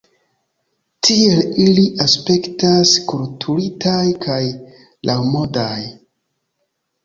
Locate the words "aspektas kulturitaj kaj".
2.07-4.41